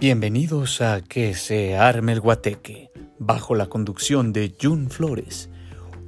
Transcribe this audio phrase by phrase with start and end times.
[0.00, 5.50] Bienvenidos a Que se arme el guateque, bajo la conducción de Jun Flores,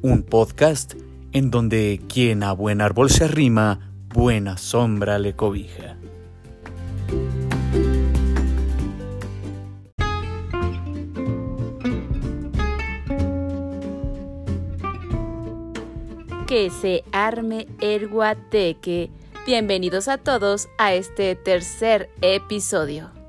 [0.01, 0.95] un podcast
[1.33, 5.97] en donde quien a buen árbol se arrima, buena sombra le cobija.
[16.47, 19.11] Que se arme el guateque.
[19.47, 23.20] Bienvenidos a todos a este tercer episodio.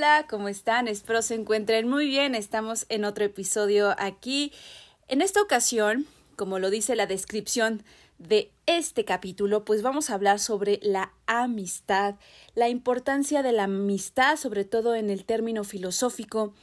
[0.00, 0.88] Hola, ¿cómo están?
[0.88, 2.34] Espero se encuentren muy bien.
[2.34, 4.50] Estamos en otro episodio aquí.
[5.08, 7.82] En esta ocasión, como lo dice la descripción
[8.16, 12.14] de este capítulo, pues vamos a hablar sobre la amistad,
[12.54, 16.54] la importancia de la amistad, sobre todo en el término filosófico,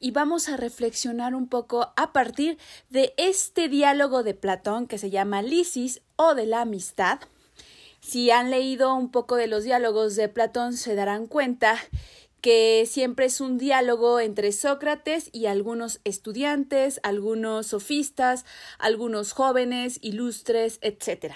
[0.00, 2.56] y vamos a reflexionar un poco a partir
[2.88, 7.20] de este diálogo de Platón que se llama Lisis o de la amistad.
[8.00, 11.78] Si han leído un poco de los diálogos de Platón, se darán cuenta
[12.40, 18.44] que siempre es un diálogo entre Sócrates y algunos estudiantes, algunos sofistas,
[18.78, 21.34] algunos jóvenes, ilustres, etc.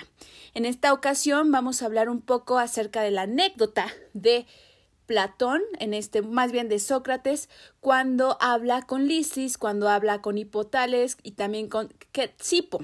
[0.55, 4.47] En esta ocasión vamos a hablar un poco acerca de la anécdota de
[5.07, 7.49] Platón, en este, más bien de Sócrates,
[7.81, 12.79] cuando habla con Lisis, cuando habla con Hipotales y también con Quetsipo.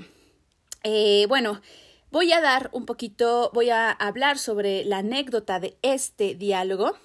[0.83, 1.61] Eh, bueno,
[2.11, 6.97] voy a dar un poquito, voy a hablar sobre la anécdota de este diálogo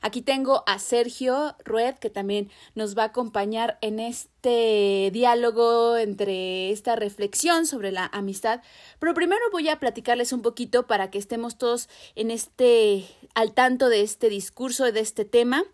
[0.00, 6.70] Aquí tengo a Sergio Rued, que también nos va a acompañar en este diálogo entre
[6.70, 8.62] esta reflexión sobre la amistad.
[8.98, 13.88] Pero primero voy a platicarles un poquito para que estemos todos en este al tanto
[13.88, 15.64] de este discurso, de este tema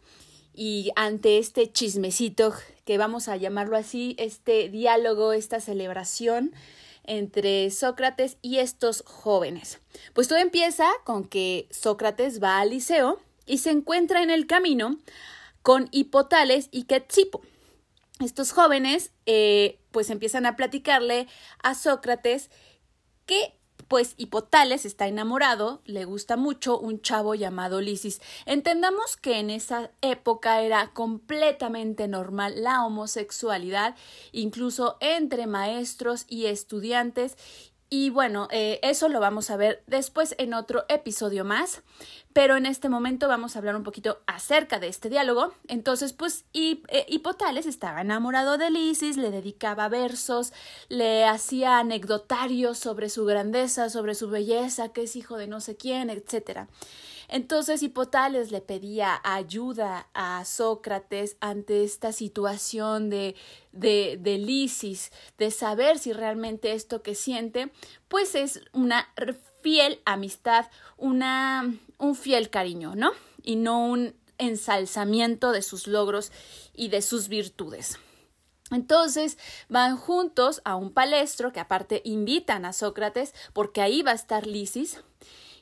[0.54, 6.52] y ante este chismecito que vamos a llamarlo así, este diálogo, esta celebración
[7.04, 9.80] entre Sócrates y estos jóvenes.
[10.12, 14.98] Pues todo empieza con que Sócrates va al liceo y se encuentra en el camino
[15.62, 17.42] con Hipotales y Quetsipo.
[18.20, 21.26] Estos jóvenes eh, pues empiezan a platicarle
[21.62, 22.50] a Sócrates
[23.26, 23.54] que
[23.88, 28.20] pues Hipotales está enamorado, le gusta mucho un chavo llamado Lisis.
[28.46, 33.94] Entendamos que en esa época era completamente normal la homosexualidad,
[34.32, 37.36] incluso entre maestros y estudiantes,
[37.90, 41.82] y bueno, eh, eso lo vamos a ver después en otro episodio más.
[42.32, 45.54] Pero en este momento vamos a hablar un poquito acerca de este diálogo.
[45.68, 50.52] Entonces, pues eh, Hipotales estaba enamorado de Lisis, le dedicaba versos,
[50.88, 55.76] le hacía anecdotarios sobre su grandeza, sobre su belleza, que es hijo de no sé
[55.76, 56.66] quién, etcétera.
[57.28, 63.34] Entonces Hipotales le pedía ayuda a Sócrates ante esta situación de,
[63.72, 67.70] de, de Lisis, de saber si realmente esto que siente,
[68.08, 69.08] pues es una
[69.62, 73.12] fiel amistad, una, un fiel cariño, ¿no?
[73.42, 76.32] Y no un ensalzamiento de sus logros
[76.74, 77.98] y de sus virtudes.
[78.70, 84.16] Entonces van juntos a un palestro que aparte invitan a Sócrates porque ahí va a
[84.16, 85.00] estar Lisis.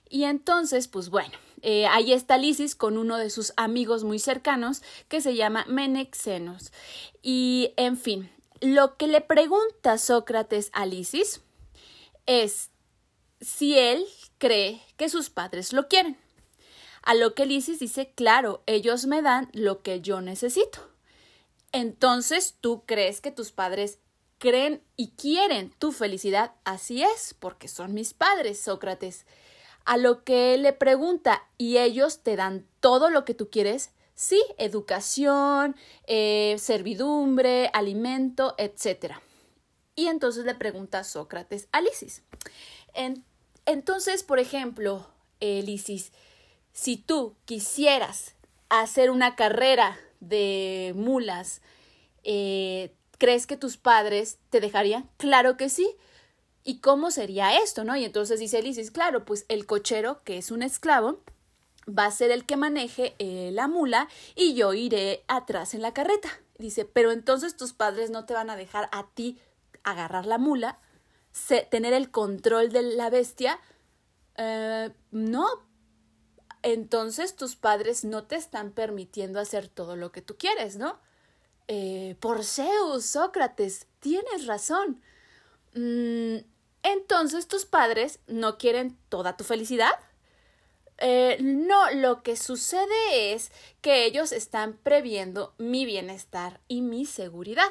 [0.08, 4.82] Y entonces, pues bueno, eh, ahí está Lisis con uno de sus amigos muy cercanos
[5.08, 6.72] que se llama Menexenos.
[7.22, 8.30] Y, en fin,
[8.60, 11.40] lo que le pregunta Sócrates a Lisis
[12.26, 12.70] es
[13.40, 14.04] si él
[14.38, 16.18] cree que sus padres lo quieren.
[17.02, 20.88] A lo que Lisis dice, claro, ellos me dan lo que yo necesito.
[21.72, 23.98] Entonces, ¿tú crees que tus padres
[24.38, 26.52] creen y quieren tu felicidad?
[26.64, 29.26] Así es, porque son mis padres, Sócrates.
[29.84, 33.90] A lo que él le pregunta, ¿y ellos te dan todo lo que tú quieres?
[34.14, 35.74] Sí, educación,
[36.06, 39.14] eh, servidumbre, alimento, etc.
[39.94, 42.22] Y entonces le pregunta Sócrates a Lisis.
[43.64, 45.06] entonces, por ejemplo,
[45.40, 46.12] eh, Lisis,
[46.72, 48.34] si tú quisieras
[48.68, 51.60] hacer una carrera de mulas,
[52.24, 55.08] eh, ¿crees que tus padres te dejarían?
[55.16, 55.96] Claro que sí.
[56.64, 57.96] ¿Y cómo sería esto, no?
[57.96, 61.20] Y entonces dice Lisis, claro, pues el cochero, que es un esclavo,
[61.88, 65.92] va a ser el que maneje eh, la mula y yo iré atrás en la
[65.92, 66.28] carreta.
[66.58, 69.40] Dice, pero entonces tus padres no te van a dejar a ti
[69.82, 70.78] agarrar la mula,
[71.70, 73.58] tener el control de la bestia.
[74.36, 75.46] Eh, no.
[76.62, 81.00] Entonces tus padres no te están permitiendo hacer todo lo que tú quieres, ¿no?
[81.66, 85.00] Eh, por Zeus, Sócrates, tienes razón.
[85.74, 86.36] Mm,
[86.82, 89.92] entonces tus padres no quieren toda tu felicidad.
[90.98, 93.50] Eh, no, lo que sucede es
[93.80, 97.70] que ellos están previendo mi bienestar y mi seguridad.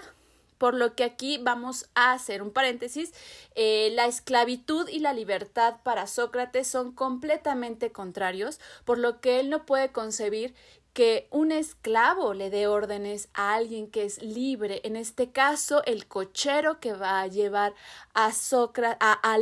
[0.58, 3.14] Por lo que aquí vamos a hacer un paréntesis.
[3.56, 9.50] Eh, la esclavitud y la libertad para Sócrates son completamente contrarios, por lo que él
[9.50, 10.54] no puede concebir
[10.94, 16.08] que un esclavo le dé órdenes a alguien que es libre, en este caso el
[16.08, 17.74] cochero que va a llevar
[18.14, 19.38] a Sócrates, a, a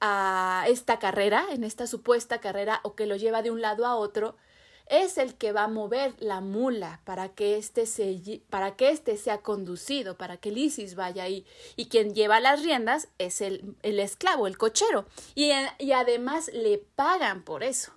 [0.00, 3.96] a esta carrera, en esta supuesta carrera, o que lo lleva de un lado a
[3.96, 4.36] otro,
[4.88, 9.16] es el que va a mover la mula para que éste se, para que éste
[9.16, 11.44] sea conducido, para que Lisis vaya ahí.
[11.74, 15.06] Y quien lleva las riendas es el, el esclavo, el cochero.
[15.34, 17.92] Y, y además le pagan por eso.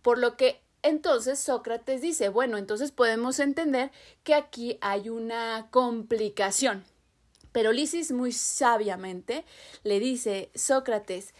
[0.00, 3.90] Por lo que entonces Sócrates dice, bueno, entonces podemos entender
[4.24, 6.84] que aquí hay una complicación.
[7.52, 9.44] Pero Lisis muy sabiamente
[9.84, 11.34] le dice, Sócrates,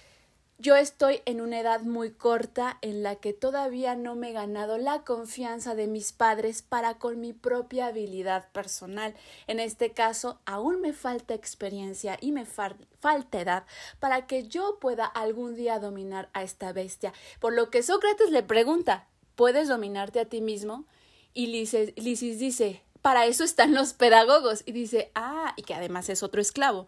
[0.58, 4.78] yo estoy en una edad muy corta en la que todavía no me he ganado
[4.78, 9.12] la confianza de mis padres para con mi propia habilidad personal.
[9.48, 13.64] En este caso, aún me falta experiencia y me falta edad
[13.98, 17.12] para que yo pueda algún día dominar a esta bestia.
[17.40, 20.86] Por lo que Sócrates le pregunta ¿Puedes dominarte a ti mismo?
[21.34, 24.62] Y Lisis, dice, para eso están los pedagogos.
[24.66, 26.86] Y dice, ah, y que además es otro esclavo.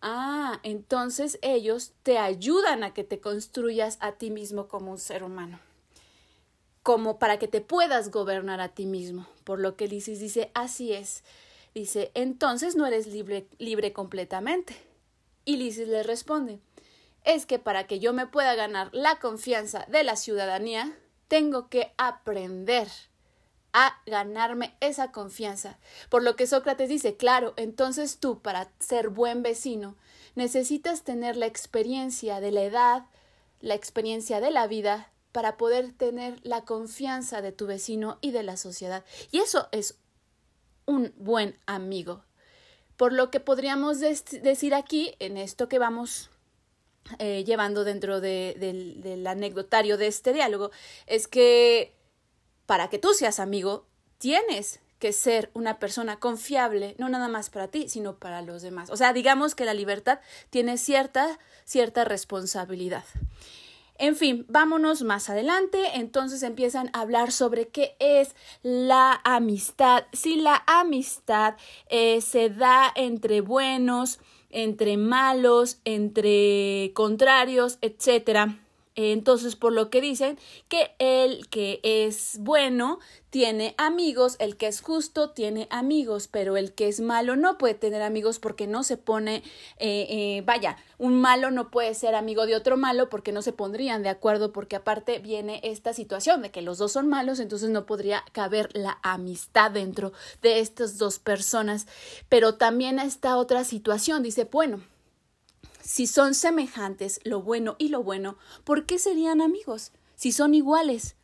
[0.00, 5.22] Ah, entonces ellos te ayudan a que te construyas a ti mismo como un ser
[5.22, 5.58] humano,
[6.82, 9.26] como para que te puedas gobernar a ti mismo.
[9.44, 11.24] Por lo que Lisis dice, así es.
[11.74, 14.76] Dice, entonces no eres libre, libre completamente.
[15.44, 16.60] Y Lisis le responde,
[17.24, 20.96] es que para que yo me pueda ganar la confianza de la ciudadanía,
[21.28, 22.88] tengo que aprender
[23.72, 25.78] a ganarme esa confianza.
[26.08, 29.96] Por lo que Sócrates dice, claro, entonces tú para ser buen vecino
[30.34, 33.06] necesitas tener la experiencia de la edad,
[33.60, 38.42] la experiencia de la vida, para poder tener la confianza de tu vecino y de
[38.42, 39.04] la sociedad.
[39.30, 39.98] Y eso es
[40.86, 42.24] un buen amigo.
[42.96, 46.30] Por lo que podríamos decir aquí, en esto que vamos
[47.18, 50.70] eh, llevando dentro del anecdotario de este diálogo
[51.06, 51.94] es que
[52.66, 53.86] para que tú seas amigo,
[54.18, 58.90] tienes que ser una persona confiable, no nada más para ti, sino para los demás.
[58.90, 60.20] O sea, digamos que la libertad
[60.50, 63.04] tiene cierta, cierta responsabilidad.
[63.98, 65.78] En fin, vámonos más adelante.
[65.94, 70.04] Entonces empiezan a hablar sobre qué es la amistad.
[70.12, 71.56] Si la amistad
[71.88, 74.18] eh, se da entre buenos,
[74.56, 78.65] entre malos, entre contrarios, etcétera.
[78.96, 80.38] Entonces, por lo que dicen
[80.68, 82.98] que el que es bueno
[83.28, 87.74] tiene amigos, el que es justo tiene amigos, pero el que es malo no puede
[87.74, 89.42] tener amigos porque no se pone,
[89.78, 93.52] eh, eh, vaya, un malo no puede ser amigo de otro malo porque no se
[93.52, 97.68] pondrían de acuerdo, porque aparte viene esta situación de que los dos son malos, entonces
[97.68, 101.86] no podría caber la amistad dentro de estas dos personas.
[102.30, 104.80] Pero también está otra situación, dice, bueno,
[105.86, 109.92] si son semejantes lo bueno y lo bueno, ¿por qué serían amigos?
[110.16, 111.14] Si son iguales,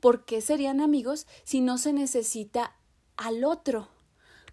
[0.00, 2.72] ¿por qué serían amigos si no se necesita
[3.18, 3.88] al otro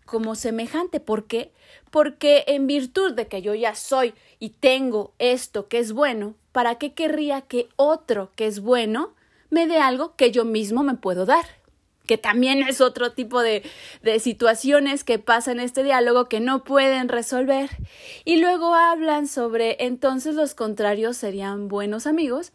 [0.06, 1.00] como semejante?
[1.00, 1.54] ¿Por qué?
[1.90, 6.76] Porque en virtud de que yo ya soy y tengo esto que es bueno, ¿para
[6.76, 9.14] qué querría que otro que es bueno
[9.50, 11.46] me dé algo que yo mismo me puedo dar?
[12.06, 13.64] Que también es otro tipo de,
[14.02, 17.70] de situaciones que pasan en este diálogo que no pueden resolver.
[18.24, 22.52] Y luego hablan sobre entonces los contrarios serían buenos amigos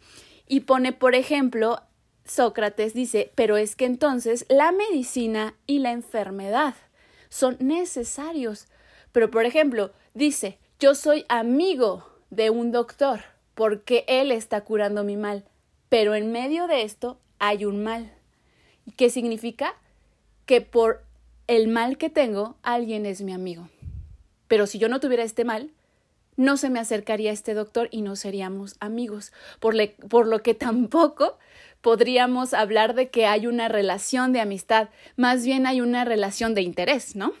[0.47, 1.81] y pone, por ejemplo,
[2.25, 6.75] Sócrates dice, pero es que entonces la medicina y la enfermedad
[7.29, 8.67] son necesarios.
[9.11, 13.21] Pero, por ejemplo, dice, yo soy amigo de un doctor
[13.55, 15.45] porque él está curando mi mal,
[15.89, 18.13] pero en medio de esto hay un mal.
[18.97, 19.75] ¿Qué significa?
[20.45, 21.03] Que por
[21.47, 23.69] el mal que tengo, alguien es mi amigo.
[24.47, 25.71] Pero si yo no tuviera este mal,
[26.37, 29.75] no se me acercaría este doctor y no seríamos amigos, por,
[30.09, 31.37] por, lo que tampoco
[31.81, 36.61] podríamos hablar de que hay una relación de amistad, más bien hay una relación de
[36.61, 37.33] interés, ¿no?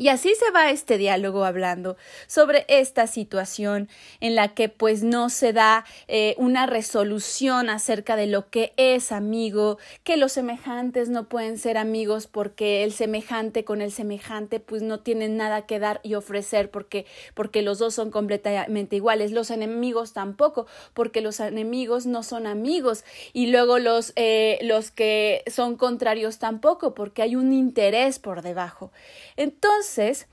[0.00, 3.90] Y así se va este diálogo hablando sobre esta situación
[4.20, 9.12] en la que pues no se da eh, una resolución acerca de lo que es
[9.12, 14.80] amigo, que los semejantes no pueden ser amigos porque el semejante con el semejante pues
[14.80, 17.04] no tienen nada que dar y ofrecer porque,
[17.34, 23.04] porque los dos son completamente iguales, los enemigos tampoco porque los enemigos no son amigos
[23.34, 28.92] y luego los, eh, los que son contrarios tampoco porque hay un interés por debajo.
[29.36, 30.28] Entonces, entonces,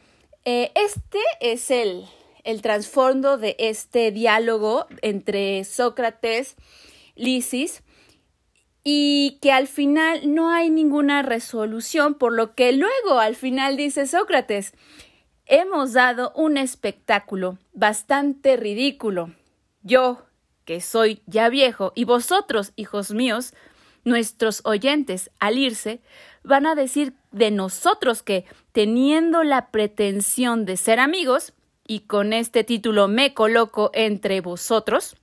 [0.46, 2.06] eh, este es el,
[2.44, 6.56] el trasfondo de este diálogo entre Sócrates,
[7.16, 7.82] Lisis,
[8.84, 14.06] y que al final no hay ninguna resolución, por lo que luego al final dice
[14.06, 14.74] Sócrates,
[15.48, 19.34] hemos dado un espectáculo bastante ridículo.
[19.82, 20.24] Yo,
[20.66, 23.56] que soy ya viejo, y vosotros, hijos míos,
[24.04, 26.00] nuestros oyentes, al irse,
[26.44, 31.54] van a decir de nosotros que, teniendo la pretensión de ser amigos,
[31.88, 35.16] y con este título me coloco entre vosotros,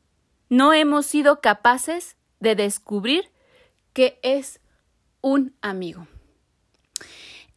[0.49, 3.31] no hemos sido capaces de descubrir
[3.93, 4.61] que es
[5.21, 6.07] un amigo.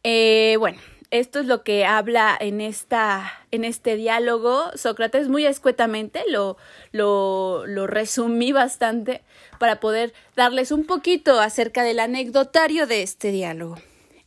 [0.04, 0.78] Eh, bueno,
[1.10, 4.70] esto es lo que habla en, esta, en este diálogo.
[4.74, 6.56] Sócrates muy escuetamente lo,
[6.92, 9.22] lo, lo resumí bastante
[9.58, 13.76] para poder darles un poquito acerca del anecdotario de este diálogo.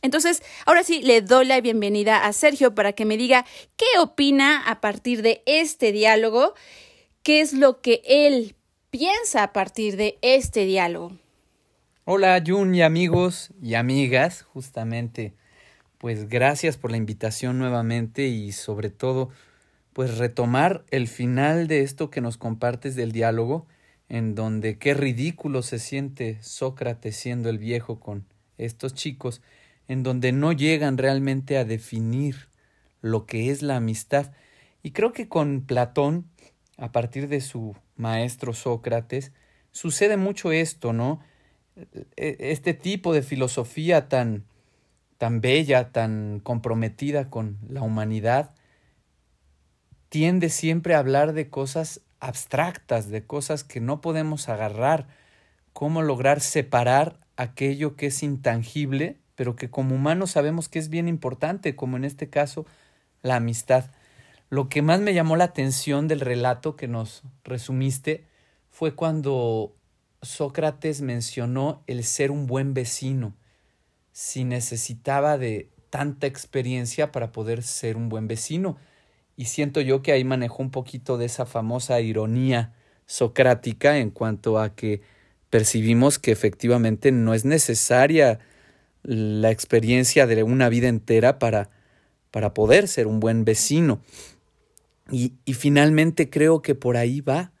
[0.02, 4.60] Entonces, ahora sí, le doy la bienvenida a Sergio para que me diga qué opina
[4.66, 6.54] a partir de este diálogo,
[7.22, 8.56] qué es lo que él
[8.90, 11.12] piensa a partir de este diálogo.
[12.04, 15.34] Hola, Jun y amigos y amigas, justamente
[15.98, 19.30] pues gracias por la invitación nuevamente y sobre todo
[19.92, 23.68] pues retomar el final de esto que nos compartes del diálogo
[24.08, 28.26] en donde qué ridículo se siente Sócrates siendo el viejo con
[28.58, 29.42] estos chicos,
[29.88, 32.48] en donde no llegan realmente a definir
[33.00, 34.32] lo que es la amistad.
[34.82, 36.30] Y creo que con Platón,
[36.76, 39.32] a partir de su maestro Sócrates,
[39.70, 41.20] sucede mucho esto, ¿no?
[42.16, 44.44] E, este tipo de filosofía tan
[45.22, 48.56] tan bella, tan comprometida con la humanidad,
[50.08, 55.06] tiende siempre a hablar de cosas abstractas, de cosas que no podemos agarrar,
[55.72, 61.08] cómo lograr separar aquello que es intangible, pero que como humanos sabemos que es bien
[61.08, 62.66] importante, como en este caso
[63.22, 63.90] la amistad.
[64.50, 68.26] Lo que más me llamó la atención del relato que nos resumiste
[68.68, 69.74] fue cuando
[70.20, 73.34] Sócrates mencionó el ser un buen vecino
[74.12, 78.76] si necesitaba de tanta experiencia para poder ser un buen vecino.
[79.36, 82.74] Y siento yo que ahí manejó un poquito de esa famosa ironía
[83.06, 85.02] socrática en cuanto a que
[85.50, 88.38] percibimos que efectivamente no es necesaria
[89.02, 91.70] la experiencia de una vida entera para,
[92.30, 94.00] para poder ser un buen vecino.
[95.10, 97.52] Y, y finalmente creo que por ahí va.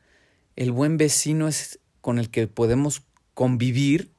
[0.56, 3.02] El buen vecino es con el que podemos
[3.34, 4.12] convivir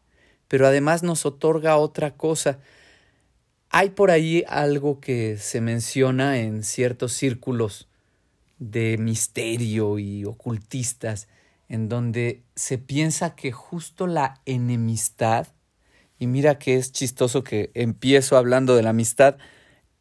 [0.53, 2.59] pero además nos otorga otra cosa.
[3.71, 7.87] Hay por ahí algo que se menciona en ciertos círculos
[8.59, 11.27] de misterio y ocultistas,
[11.69, 15.47] en donde se piensa que justo la enemistad,
[16.23, 19.35] y mira que es chistoso que empiezo hablando de la amistad,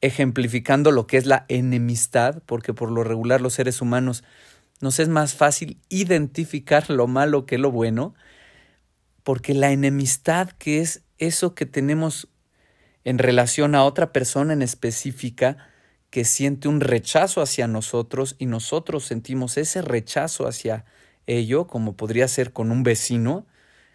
[0.01, 4.23] ejemplificando lo que es la enemistad, porque por lo regular los seres humanos
[4.81, 8.15] nos es más fácil identificar lo malo que lo bueno,
[9.25, 12.29] porque la enemistad, que es eso que tenemos
[13.03, 15.57] en relación a otra persona en específica,
[16.11, 20.85] que siente un rechazo hacia nosotros y nosotros sentimos ese rechazo hacia
[21.27, 23.45] ello, como podría ser con un vecino,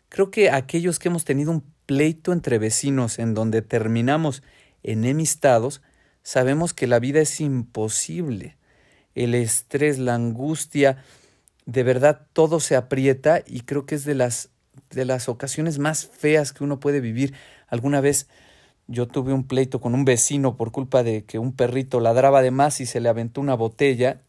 [0.09, 4.43] creo que aquellos que hemos tenido un pleito entre vecinos en donde terminamos
[4.83, 5.81] enemistados,
[6.21, 8.57] sabemos que la vida es imposible.
[9.15, 11.03] El estrés, la angustia,
[11.65, 14.51] de verdad todo se aprieta y creo que es de las
[14.91, 17.33] de las ocasiones más feas que uno puede vivir.
[17.67, 18.27] Alguna vez
[18.87, 22.51] yo tuve un pleito con un vecino por culpa de que un perrito ladraba de
[22.51, 24.21] más y se le aventó una botella.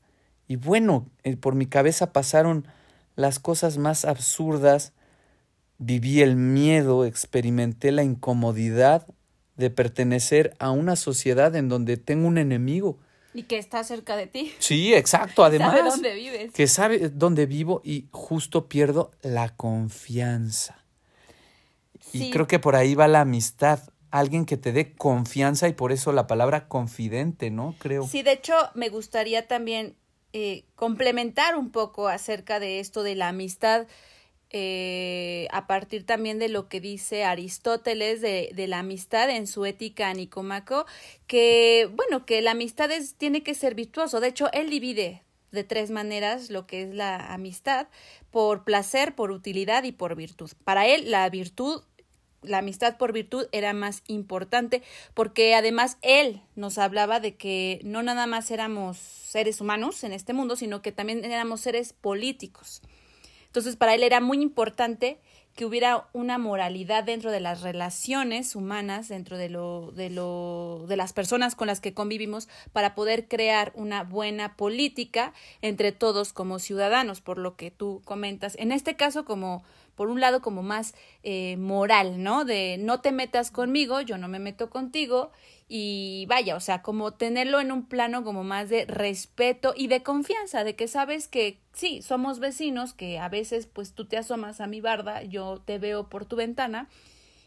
[0.49, 2.67] Y bueno, eh, por mi cabeza pasaron
[3.15, 4.93] las cosas más absurdas.
[5.79, 9.07] Viví el miedo, experimenté la incomodidad
[9.57, 12.99] de pertenecer a una sociedad en donde tengo un enemigo
[13.35, 14.53] y que está cerca de ti.
[14.59, 15.45] Sí, exacto.
[15.45, 15.71] Además.
[15.71, 16.53] Sabe dónde vives.
[16.53, 20.85] Que sabe dónde vivo y justo pierdo la confianza.
[22.13, 23.81] Y creo que por ahí va la amistad.
[24.11, 27.77] Alguien que te dé confianza y por eso la palabra confidente, ¿no?
[27.79, 28.07] Creo.
[28.07, 29.95] Sí, de hecho, me gustaría también
[30.33, 33.87] eh, complementar un poco acerca de esto de la amistad
[34.51, 39.67] eh, a partir también de lo que dice Aristóteles de, de, la amistad en su
[39.67, 40.87] ética Nicomaco,
[41.27, 44.21] que, bueno, que la amistad es, tiene que ser virtuoso.
[44.21, 47.89] De hecho, él divide de tres maneras lo que es la amistad,
[48.31, 50.51] por placer, por utilidad y por virtud.
[50.65, 51.83] Para él, la virtud
[52.43, 54.83] la amistad por virtud era más importante
[55.15, 60.33] porque además él nos hablaba de que no nada más éramos seres humanos en este
[60.33, 62.81] mundo, sino que también éramos seres políticos.
[63.59, 65.19] Entonces, para él era muy importante
[65.57, 70.97] que hubiera una moralidad dentro de las relaciones humanas, dentro de lo, de lo, de
[70.97, 76.61] las personas con las que convivimos, para poder crear una buena política entre todos como
[76.61, 78.55] ciudadanos, por lo que tú comentas.
[78.61, 79.65] En este caso, como,
[79.97, 82.45] por un lado, como más eh, moral, ¿no?
[82.45, 85.33] De no te metas conmigo, yo no me meto contigo,
[85.69, 90.03] y vaya, o sea, como tenerlo en un plano como más de respeto y de
[90.03, 94.63] confianza, de que sabes que sí, somos vecinos, que a veces pues tú te asomas
[94.63, 96.89] a mi barda, yo te veo por tu ventana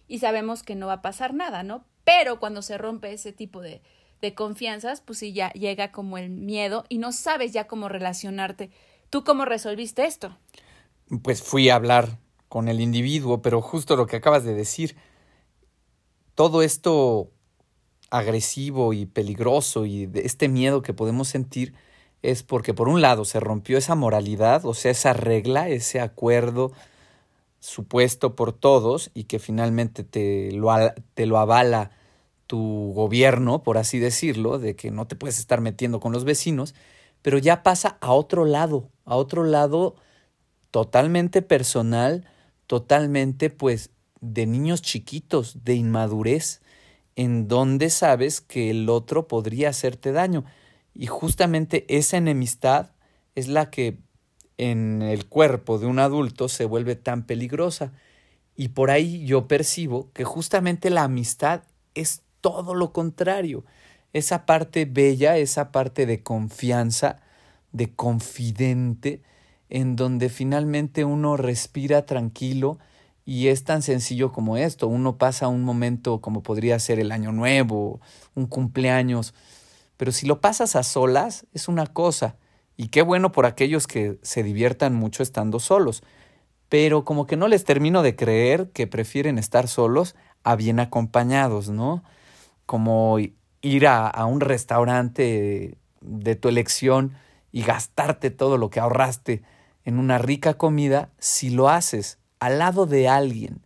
[0.07, 1.83] y sabemos que no va a pasar nada, ¿no?
[2.03, 3.81] Pero cuando se rompe ese tipo de,
[4.21, 8.69] de confianzas, pues sí, ya llega como el miedo y no sabes ya cómo relacionarte.
[9.09, 10.37] ¿Tú cómo resolviste esto?
[11.23, 14.95] Pues fui a hablar con el individuo, pero justo lo que acabas de decir,
[16.35, 17.31] todo esto
[18.11, 21.73] agresivo y peligroso y de este miedo que podemos sentir
[22.21, 26.71] es porque por un lado se rompió esa moralidad, o sea, esa regla, ese acuerdo
[27.59, 30.71] supuesto por todos y que finalmente te lo,
[31.13, 31.91] te lo avala
[32.47, 36.75] tu gobierno, por así decirlo, de que no te puedes estar metiendo con los vecinos,
[37.21, 39.95] pero ya pasa a otro lado, a otro lado
[40.71, 42.25] totalmente personal,
[42.67, 46.61] totalmente pues de niños chiquitos, de inmadurez,
[47.15, 50.45] en donde sabes que el otro podría hacerte daño.
[50.93, 52.91] Y justamente esa enemistad
[53.35, 53.97] es la que
[54.57, 57.93] en el cuerpo de un adulto se vuelve tan peligrosa.
[58.55, 61.63] Y por ahí yo percibo que justamente la amistad
[61.95, 63.63] es todo lo contrario.
[64.13, 67.21] Esa parte bella, esa parte de confianza,
[67.71, 69.21] de confidente,
[69.69, 72.77] en donde finalmente uno respira tranquilo
[73.31, 74.89] y es tan sencillo como esto.
[74.89, 78.01] Uno pasa un momento como podría ser el año nuevo,
[78.35, 79.33] un cumpleaños,
[79.95, 82.35] pero si lo pasas a solas es una cosa.
[82.75, 86.03] Y qué bueno por aquellos que se diviertan mucho estando solos.
[86.67, 91.69] Pero como que no les termino de creer que prefieren estar solos a bien acompañados,
[91.69, 92.03] ¿no?
[92.65, 93.17] como
[93.61, 97.13] ir a, un restaurante de tu elección
[97.53, 99.41] y gastarte todo lo que ahorraste
[99.85, 103.61] en una rica comida, si lo haces al lado de alguien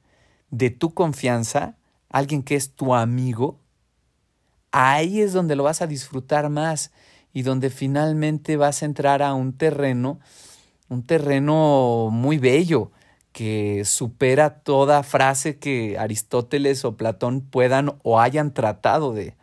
[0.52, 1.78] de tu confianza,
[2.10, 3.58] alguien que es tu amigo,
[4.72, 6.92] ahí es donde lo vas a disfrutar más
[7.34, 10.20] y donde finalmente vas a entrar a un terreno,
[10.90, 12.92] un terreno muy bello,
[13.32, 19.36] que supera toda frase que Aristóteles o Platón puedan o hayan tratado de.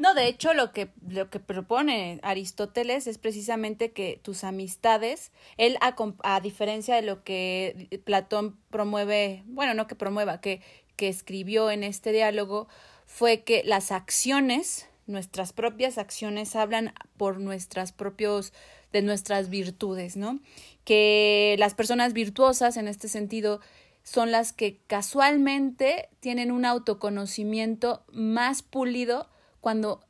[0.00, 5.76] No, de hecho, lo que, lo que propone Aristóteles es precisamente que tus amistades, él,
[5.82, 10.62] a, a diferencia de lo que Platón promueve, bueno, no que promueva, que,
[10.96, 12.66] que escribió en este diálogo,
[13.04, 18.54] fue que las acciones, nuestras propias acciones, hablan por nuestras propios
[18.94, 20.40] de nuestras virtudes, ¿no?
[20.84, 23.60] Que las personas virtuosas en este sentido
[24.02, 29.28] son las que casualmente tienen un autoconocimiento más pulido
[29.60, 30.04] cuando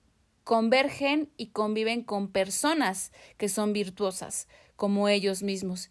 [0.45, 5.91] convergen y conviven con personas que son virtuosas, como ellos mismos.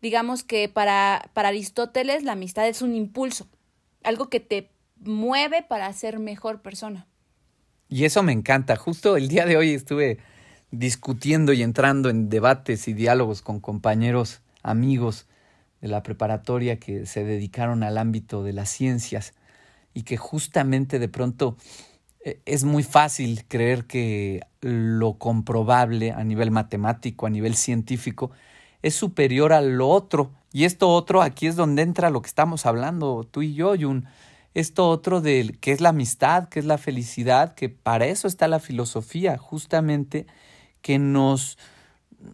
[0.00, 3.48] Digamos que para, para Aristóteles la amistad es un impulso,
[4.04, 7.06] algo que te mueve para ser mejor persona.
[7.88, 8.76] Y eso me encanta.
[8.76, 10.18] Justo el día de hoy estuve
[10.70, 15.26] discutiendo y entrando en debates y diálogos con compañeros, amigos
[15.80, 19.32] de la preparatoria que se dedicaron al ámbito de las ciencias
[19.94, 21.56] y que justamente de pronto
[22.20, 28.30] es muy fácil creer que lo comprobable a nivel matemático, a nivel científico,
[28.82, 30.30] es superior a lo otro.
[30.52, 34.06] Y esto otro, aquí es donde entra lo que estamos hablando tú y yo, Jun.
[34.54, 38.48] Esto otro de qué es la amistad, qué es la felicidad, que para eso está
[38.48, 40.26] la filosofía, justamente
[40.80, 41.58] que nos,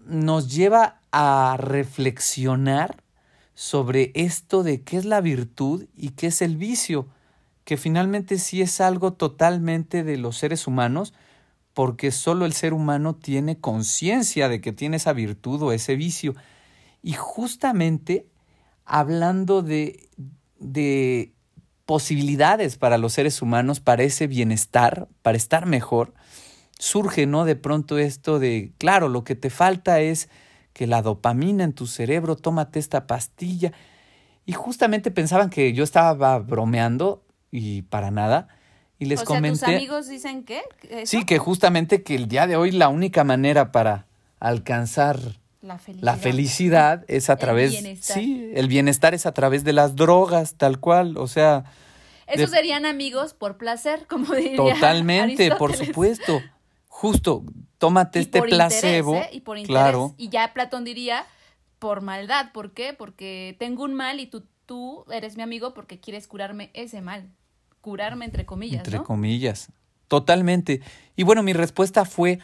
[0.06, 3.02] nos lleva a reflexionar
[3.54, 7.08] sobre esto de qué es la virtud y qué es el vicio,
[7.64, 11.14] que finalmente sí es algo totalmente de los seres humanos,
[11.72, 16.34] porque solo el ser humano tiene conciencia de que tiene esa virtud o ese vicio.
[17.02, 18.26] Y justamente
[18.84, 20.08] hablando de,
[20.58, 21.32] de
[21.86, 26.14] posibilidades para los seres humanos, para ese bienestar, para estar mejor,
[26.78, 27.44] surge, ¿no?
[27.44, 30.28] De pronto esto de, claro, lo que te falta es
[30.72, 33.72] que la dopamina en tu cerebro, tómate esta pastilla.
[34.46, 37.22] Y justamente pensaban que yo estaba bromeando
[37.56, 38.48] y para nada.
[38.98, 39.58] Y les o comenté.
[39.58, 40.62] Sea, ¿Tus amigos dicen qué?
[41.04, 44.06] Sí, que justamente que el día de hoy la única manera para
[44.40, 45.18] alcanzar
[45.62, 47.70] la felicidad, la felicidad es a través.
[47.70, 48.16] bienestar.
[48.16, 51.16] Sí, el bienestar es a través de las drogas, tal cual.
[51.16, 51.64] O sea.
[52.26, 54.56] Esos de, serían amigos por placer, como diría.
[54.56, 56.40] Totalmente, por supuesto
[56.94, 57.44] justo,
[57.78, 59.14] tómate este placebo.
[59.14, 59.36] Interés, ¿eh?
[59.36, 59.82] Y por interés.
[59.82, 60.14] Claro.
[60.16, 61.26] Y ya Platón diría,
[61.80, 62.52] por maldad.
[62.52, 62.94] ¿Por qué?
[62.94, 67.28] Porque tengo un mal y tú, tú eres mi amigo porque quieres curarme ese mal.
[67.84, 68.78] Curarme entre comillas.
[68.78, 69.04] Entre ¿no?
[69.04, 69.68] comillas.
[70.08, 70.80] Totalmente.
[71.16, 72.38] Y bueno, mi respuesta fue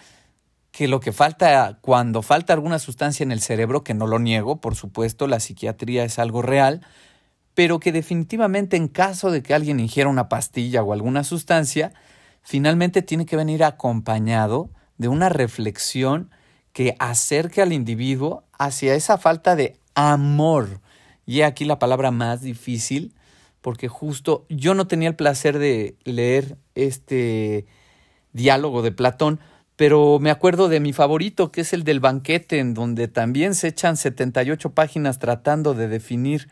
[0.71, 4.61] que lo que falta, cuando falta alguna sustancia en el cerebro, que no lo niego,
[4.61, 6.87] por supuesto, la psiquiatría es algo real,
[7.55, 11.95] pero que definitivamente en caso de que alguien ingiera una pastilla o alguna sustancia,
[12.43, 16.29] finalmente tiene que venir acompañado de una reflexión
[16.75, 20.83] que acerque al individuo hacia esa falta de amor.
[21.25, 23.15] Y aquí la palabra más difícil,
[23.61, 27.67] porque justo yo no tenía el placer de leer este
[28.33, 29.41] diálogo de Platón,
[29.77, 33.69] pero me acuerdo de mi favorito, que es el del banquete, en donde también se
[33.69, 36.49] echan 78 páginas tratando de definir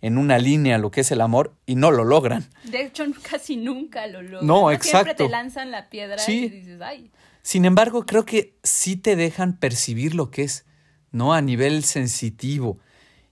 [0.00, 2.46] en una línea lo que es el amor y no lo logran.
[2.64, 4.46] De hecho, casi nunca lo logran.
[4.46, 5.06] No, exacto.
[5.06, 7.10] Siempre te lanzan la piedra y dices, ay.
[7.42, 10.64] Sin embargo, creo que sí te dejan percibir lo que es,
[11.10, 11.32] ¿no?
[11.32, 12.78] A nivel sensitivo.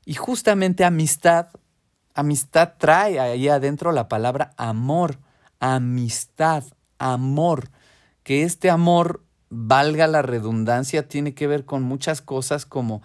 [0.04, 1.48] Y justamente amistad,
[2.16, 5.18] amistad trae ahí adentro la palabra amor,
[5.60, 6.64] amistad,
[6.98, 7.70] amor,
[8.24, 13.02] que este amor, valga la redundancia, tiene que ver con muchas cosas como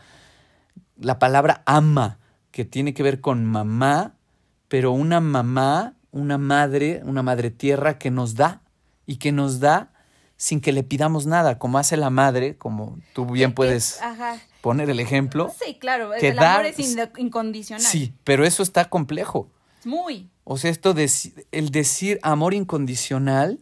[0.97, 2.17] la palabra ama,
[2.49, 4.15] que tiene que ver con mamá,
[4.67, 8.61] pero una mamá, una madre, una madre tierra que nos da
[9.05, 9.90] y que nos da
[10.41, 13.99] sin que le pidamos nada, como hace la madre, como tú bien puedes
[14.61, 15.53] poner el ejemplo.
[15.63, 16.79] Sí, claro, el amor es
[17.19, 17.85] incondicional.
[17.85, 19.47] Sí, pero eso está complejo.
[19.85, 20.31] Muy.
[20.43, 21.07] O sea, esto de
[21.51, 23.59] el decir amor incondicional,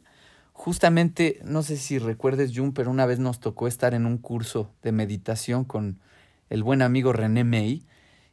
[0.53, 4.71] justamente, no sé si recuerdes, Jun, pero una vez nos tocó estar en un curso
[4.81, 5.99] de meditación con
[6.49, 7.83] el buen amigo René May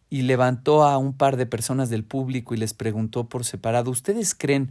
[0.09, 4.37] y levantó a un par de personas del público y les preguntó por separado, ¿ustedes
[4.37, 4.71] creen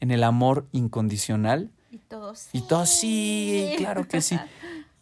[0.00, 1.70] en el amor incondicional?
[2.12, 2.58] Y todos sí.
[2.58, 4.38] Y todos sí, claro que sí.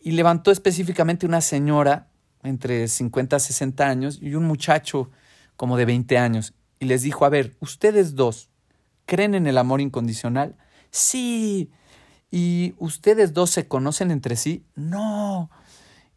[0.03, 2.09] Y levantó específicamente una señora
[2.43, 5.11] entre 50 y 60 años y un muchacho
[5.57, 8.49] como de 20 años y les dijo, a ver, ustedes dos,
[9.05, 10.57] ¿creen en el amor incondicional?
[10.91, 11.71] Sí.
[12.31, 14.65] ¿Y ustedes dos se conocen entre sí?
[14.75, 15.51] No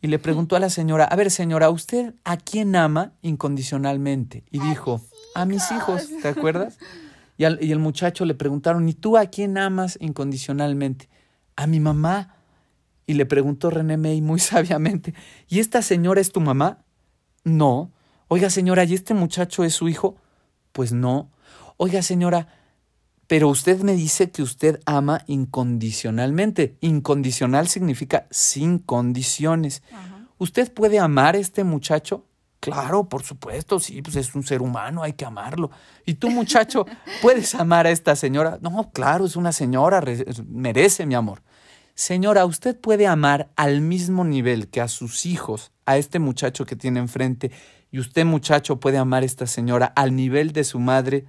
[0.04, 4.44] y le preguntó a la señora, a ver señora, ¿usted a quién ama incondicionalmente?
[4.52, 5.00] Y dijo,
[5.34, 6.78] a mis hijos, ¿te acuerdas?
[7.38, 11.10] Y, y el muchacho le preguntaron, ¿y tú a quién amas incondicionalmente?
[11.56, 12.36] A mi mamá.
[13.06, 15.14] Y le preguntó René May muy sabiamente,
[15.48, 16.84] ¿y esta señora es tu mamá?
[17.44, 17.92] No.
[18.28, 20.18] Oiga señora, ¿y este muchacho es su hijo?
[20.72, 21.30] Pues no.
[21.78, 22.48] Oiga señora,
[23.28, 26.78] pero usted me dice que usted ama incondicionalmente.
[26.82, 29.84] Incondicional significa sin condiciones.
[30.38, 32.26] ¿Usted puede amar a este muchacho?
[32.64, 35.70] Claro, por supuesto, sí, pues es un ser humano, hay que amarlo.
[36.06, 36.86] ¿Y tú, muchacho,
[37.22, 38.58] puedes amar a esta señora?
[38.62, 40.02] No, claro, es una señora,
[40.48, 41.42] merece mi amor.
[41.94, 46.78] Señora, usted puede amar al mismo nivel que a sus hijos, a este muchacho que
[46.78, 47.52] tiene enfrente,
[47.92, 51.26] y usted, muchacho, puede amar a esta señora al nivel de su madre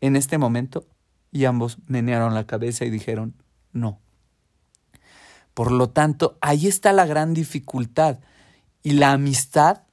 [0.00, 0.84] en este momento.
[1.30, 3.34] Y ambos menearon la cabeza y dijeron,
[3.72, 4.00] no.
[5.54, 8.18] Por lo tanto, ahí está la gran dificultad.
[8.82, 9.85] Y la amistad,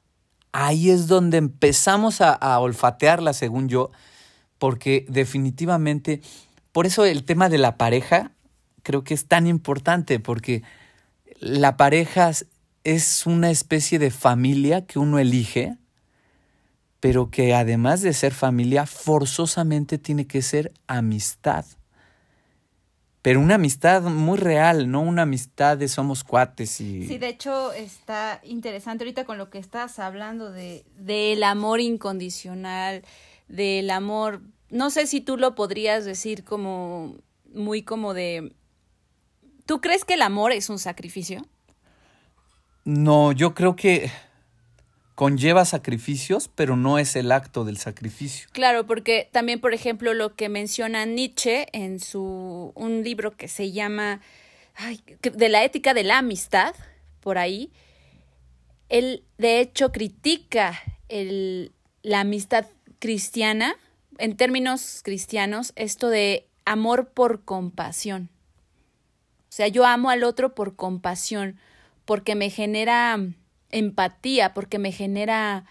[0.54, 3.92] ahí es donde empezamos a, a olfatearla, según yo,
[4.58, 6.22] porque definitivamente,
[6.72, 8.32] por eso el tema de la pareja
[8.82, 10.64] creo que es tan importante, porque
[11.40, 12.32] la pareja
[12.86, 15.78] es una especie de familia que uno elige
[17.04, 21.66] pero que además de ser familia, forzosamente tiene que ser amistad.
[23.24, 27.08] Pero una amistad muy real, no una amistad de somos cuates y...
[27.08, 33.04] Sí, de hecho está interesante ahorita con lo que estás hablando de del amor incondicional,
[33.48, 37.16] del amor, no sé si tú lo podrías decir como
[37.54, 38.52] muy como de
[39.66, 41.42] ¿Tú crees que el amor es un sacrificio?
[42.84, 44.12] No, yo creo que
[45.16, 48.48] conlleva sacrificios, pero no es el acto del sacrificio.
[48.52, 53.72] Claro, porque también, por ejemplo, lo que menciona Nietzsche en su un libro que se
[53.72, 54.22] llama
[55.22, 56.74] de la ética de la amistad,
[57.20, 57.72] por ahí,
[58.90, 62.66] él de hecho critica el, la amistad
[63.00, 63.76] cristiana,
[64.18, 68.30] en términos cristianos, esto de amor por compasión.
[69.50, 71.60] O sea, yo amo al otro por compasión,
[72.06, 73.20] porque me genera
[73.74, 75.66] empatía porque me genera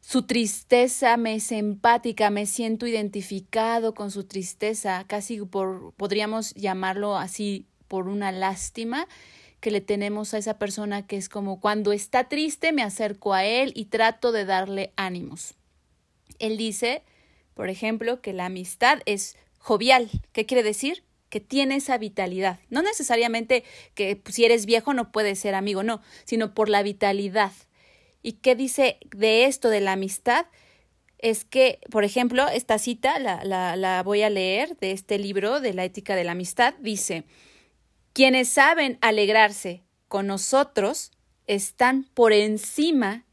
[0.00, 7.16] su tristeza, me es empática, me siento identificado con su tristeza, casi por, podríamos llamarlo
[7.16, 9.08] así por una lástima
[9.60, 13.44] que le tenemos a esa persona que es como cuando está triste me acerco a
[13.44, 15.54] él y trato de darle ánimos.
[16.38, 17.02] Él dice,
[17.54, 20.08] por ejemplo, que la amistad es jovial.
[20.32, 21.02] ¿Qué quiere decir?
[21.28, 22.60] Que tiene esa vitalidad.
[22.70, 23.64] No necesariamente
[23.94, 27.52] que si eres viejo no puedes ser amigo, no, sino por la vitalidad.
[28.22, 30.46] ¿Y qué dice de esto, de la amistad?
[31.18, 35.60] Es que, por ejemplo, esta cita la, la, la voy a leer de este libro
[35.60, 36.74] de la ética de la amistad.
[36.80, 37.24] Dice,
[38.12, 41.10] quienes saben alegrarse con nosotros
[41.46, 43.24] están por encima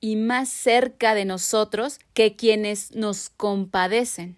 [0.00, 4.36] y más cerca de nosotros que quienes nos compadecen.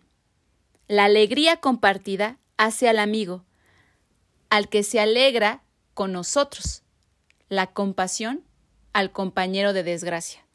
[0.89, 3.45] La alegría compartida hace al amigo,
[4.51, 5.63] al que se alegra
[5.95, 6.83] con nosotros,
[7.49, 8.45] la compasión
[8.93, 10.47] al compañero de desgracia.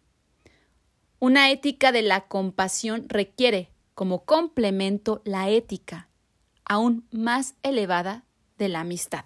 [1.19, 6.07] Una ética de la compasión requiere como complemento la ética
[6.63, 8.23] aún más elevada
[8.57, 9.25] de la amistad.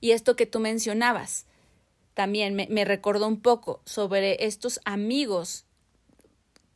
[0.00, 1.46] Y esto que tú mencionabas
[2.14, 5.64] también me, me recordó un poco sobre estos amigos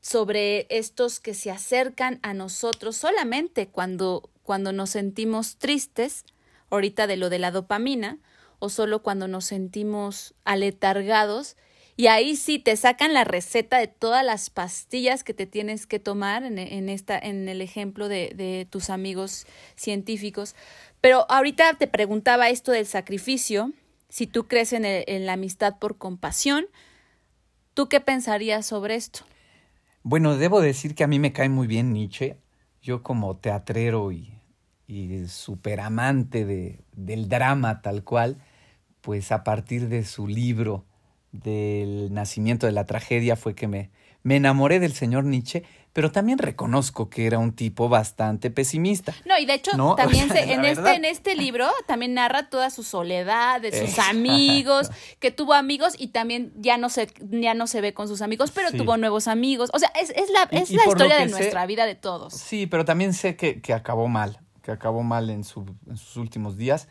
[0.04, 6.26] sobre estos que se acercan a nosotros solamente cuando, cuando nos sentimos tristes,
[6.68, 8.18] ahorita de lo de la dopamina,
[8.58, 11.56] o solo cuando nos sentimos aletargados,
[11.96, 15.98] y ahí sí te sacan la receta de todas las pastillas que te tienes que
[15.98, 20.54] tomar en, en esta, en el ejemplo de, de tus amigos científicos.
[21.00, 23.72] Pero ahorita te preguntaba esto del sacrificio,
[24.10, 26.66] si tú crees en, el, en la amistad por compasión,
[27.72, 29.24] ¿tú qué pensarías sobre esto?
[30.06, 32.36] Bueno, debo decir que a mí me cae muy bien Nietzsche.
[32.82, 34.34] Yo como teatrero y,
[34.86, 38.36] y superamante de, del drama tal cual,
[39.00, 40.84] pues a partir de su libro
[41.32, 43.90] del nacimiento de la tragedia fue que me,
[44.22, 49.14] me enamoré del señor Nietzsche, pero también reconozco que era un tipo bastante pesimista.
[49.24, 49.94] No, y de hecho ¿no?
[49.94, 53.86] también O sea, se- en, este, en este libro también narra toda su soledad, de
[53.86, 58.08] sus amigos, que tuvo amigos y también ya no se, ya no se ve con
[58.08, 58.76] sus amigos, pero Sí.
[58.76, 59.70] tuvo nuevos amigos.
[59.72, 62.34] O sea, es, es la, es y la historia de sé- nuestra vida de todos.
[62.34, 66.16] Sí, pero también sé que, que acabó mal, que acabó mal en, su, en sus
[66.16, 66.88] últimos días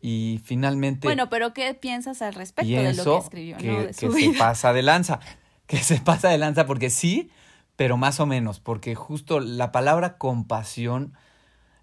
[0.00, 3.56] y finalmente Bueno, pero ¿qué piensas al respecto de lo que escribió?
[3.56, 3.80] que, ¿no?
[3.80, 5.18] De que se pasa de lanza,
[5.66, 7.30] que se pasa de lanza porque sí,
[7.76, 11.12] pero más o menos, porque justo la palabra compasión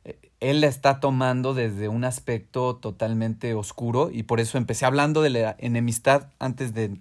[0.04, 5.22] eh, él la está tomando desde un aspecto totalmente oscuro y por eso empecé hablando
[5.22, 7.00] de la enemistad antes de,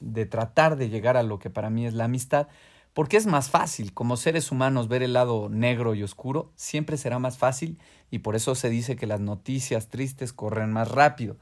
[0.00, 2.48] de tratar de llegar a lo que para mí es la amistad,
[2.92, 7.18] porque es más fácil, como seres humanos, ver el lado negro y oscuro, siempre será
[7.18, 7.78] más fácil
[8.10, 11.36] y por eso se dice que las noticias tristes corren más rápido.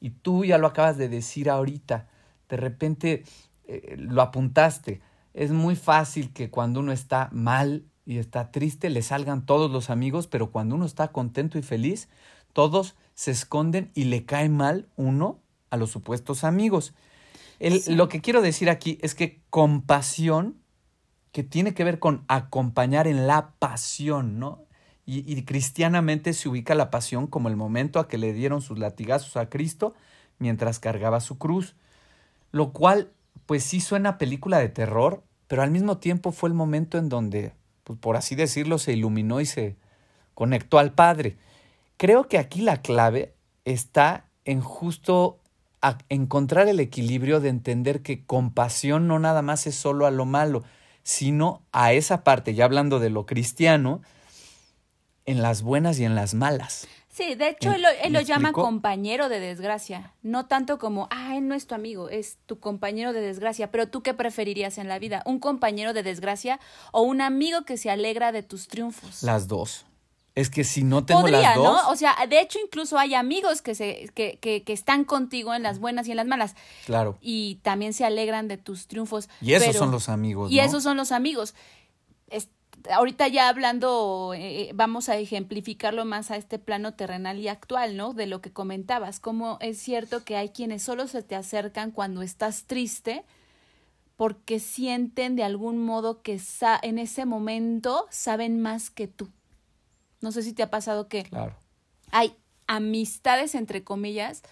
[0.00, 2.08] Y tú ya lo acabas de decir ahorita,
[2.48, 3.24] de repente
[3.66, 5.00] eh, lo apuntaste,
[5.34, 9.90] es muy fácil que cuando uno está mal y está triste le salgan todos los
[9.90, 12.08] amigos, pero cuando uno está contento y feliz,
[12.52, 15.40] todos se esconden y le cae mal uno
[15.70, 16.94] a los supuestos amigos.
[17.60, 17.94] El- Sí.
[17.94, 20.56] Lo que quiero decir aquí es que compasión,
[21.32, 24.64] que tiene que ver con acompañar en la pasión, ¿no?
[25.06, 28.78] Y, y cristianamente se ubica la pasión como el momento a que le dieron sus
[28.78, 29.94] latigazos a Cristo
[30.38, 31.74] mientras cargaba su cruz,
[32.50, 33.10] lo cual
[33.46, 37.52] pues sí suena película de terror, pero al mismo tiempo fue el momento en donde,
[37.84, 39.76] pues, por así decirlo, se iluminó y se
[40.34, 41.36] conectó al Padre.
[41.96, 45.40] Creo que aquí la clave está en justo
[45.82, 50.24] a encontrar el equilibrio de entender que compasión no nada más es solo a lo
[50.24, 50.62] malo,
[51.02, 54.00] sino a esa parte, ya hablando de lo cristiano,
[55.26, 56.88] en las buenas y en las malas.
[57.14, 61.08] Sí, de hecho ¿Me- él lo, él lo llama compañero de desgracia, no tanto como,
[61.10, 64.78] ah, él no es tu amigo, es tu compañero de desgracia, pero tú qué preferirías
[64.78, 66.58] en la vida, un compañero de desgracia
[66.90, 69.22] o un amigo que se alegra de tus triunfos.
[69.22, 69.84] Las dos.
[70.34, 71.90] Es que si no tengo Podría, las dos, ¿no?
[71.90, 75.62] O sea, de hecho incluso hay amigos que, se, que, que, que están contigo en
[75.62, 76.54] las buenas y en las malas
[76.86, 77.18] claro.
[77.20, 79.28] y también se alegran de tus triunfos.
[79.42, 80.62] Y esos pero- son los amigos, Y ¿no?
[80.62, 81.54] esos son los amigos.
[82.30, 82.48] Es-
[82.90, 88.12] ahorita ya hablando, eh, vamos a ejemplificarlo más a este plano terrenal y actual, ¿no?
[88.14, 92.22] De lo que comentabas, como es cierto que hay quienes solo se te acercan cuando
[92.22, 93.24] estás triste
[94.16, 99.28] porque sienten de algún modo que sa- en ese momento saben más que tú.
[100.20, 101.56] No sé si te ha pasado que Claro.
[102.10, 104.42] hay amistades, entre comillas,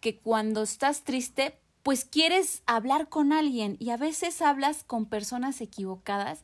[0.00, 5.60] que cuando estás triste, pues quieres hablar con alguien y a veces hablas con personas
[5.60, 6.40] equivocadas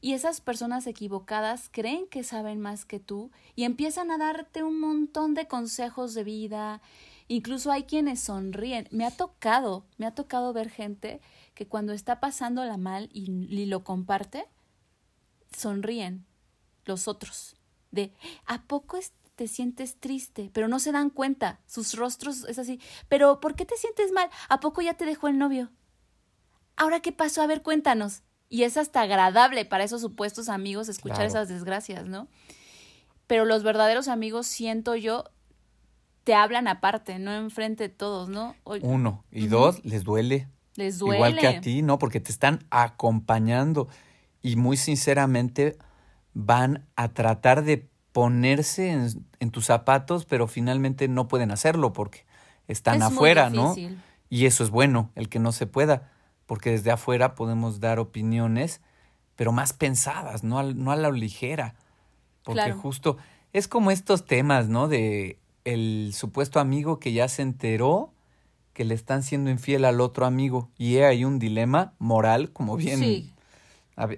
[0.00, 4.80] y esas personas equivocadas creen que saben más que tú y empiezan a darte un
[4.80, 6.80] montón de consejos de vida.
[7.28, 8.88] Incluso hay quienes sonríen.
[8.90, 11.20] Me ha tocado, me ha tocado ver gente
[11.54, 14.46] que cuando está pasándola mal y, lo comparte,
[15.54, 16.24] sonríen
[16.86, 17.56] los otros.
[17.90, 18.14] De,
[18.46, 18.98] ¿a poco
[19.36, 20.50] te sientes triste?
[20.54, 21.60] Pero no se dan cuenta.
[21.66, 22.80] Sus rostros es así.
[23.08, 24.30] Pero, ¿por qué te sientes mal?
[24.48, 25.70] ¿A poco ya te dejó el novio?
[26.76, 27.42] ¿Ahora qué pasó?
[27.42, 28.22] A ver, cuéntanos.
[28.50, 31.30] Y es hasta agradable para esos supuestos amigos escuchar Claro.
[31.30, 32.28] esas desgracias, ¿no?
[33.26, 35.24] Pero los verdaderos amigos, siento yo,
[36.24, 38.56] te hablan aparte, no enfrente de todos, ¿no?
[38.64, 39.24] O- Uno.
[39.30, 40.48] Y dos, les duele.
[40.74, 41.16] les duele.
[41.16, 41.98] Igual que a ti, ¿no?
[41.98, 43.88] Porque te están acompañando
[44.42, 45.76] y muy sinceramente
[46.34, 52.24] van a tratar de ponerse en, en tus zapatos, pero finalmente no pueden hacerlo porque
[52.66, 53.74] están Es muy afuera, ¿no?
[54.28, 56.10] Y eso es bueno, el que no se pueda,
[56.50, 58.80] porque desde afuera podemos dar opiniones,
[59.36, 61.76] pero más pensadas, no, al- no a la ligera.
[62.42, 62.80] Porque Claro.
[62.80, 63.16] justo
[63.52, 64.88] Es como estos temas, ¿no?
[64.88, 68.12] De el supuesto amigo que ya se enteró
[68.72, 73.32] que le están siendo infiel al otro amigo y hay un dilema moral, como bien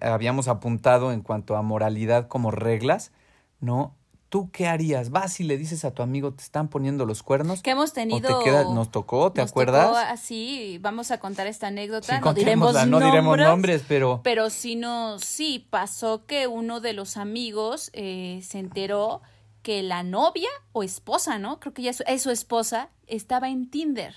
[0.00, 3.12] habíamos apuntado en cuanto a moralidad como reglas,
[3.60, 3.94] ¿no?
[4.32, 5.10] ¿Tú qué harías?
[5.10, 7.60] ¿Vas y le dices a tu amigo, te están poniendo los cuernos?
[7.60, 8.42] Que hemos tenido.
[8.42, 9.88] te nos tocó, ¿te acuerdas?
[9.88, 12.18] Tocó así, vamos a contar esta anécdota.
[12.18, 14.22] no, diremos nombres, no diremos nombres, pero.
[14.24, 19.20] Pero sí, no, sí, pasó que uno de los amigos eh, se enteró
[19.60, 21.60] que la novia o esposa, ¿no?
[21.60, 24.14] Creo que ya es su esposa, estaba en Tinder.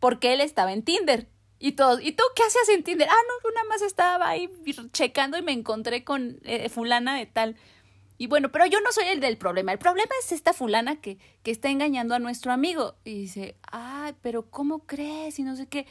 [0.00, 1.28] Porque él estaba en Tinder.
[1.58, 3.06] Y todos, ¿y tú qué hacías en Tinder?
[3.10, 4.48] Ah, no, nada más estaba ahí
[4.92, 7.56] checando y me encontré con eh, fulana de tal.
[8.18, 9.72] Y bueno, pero yo no soy el del problema.
[9.72, 12.96] El problema es esta fulana que, que está engañando a nuestro amigo.
[13.04, 15.38] Y dice, ay, pero ¿cómo crees?
[15.38, 15.86] Y no sé qué.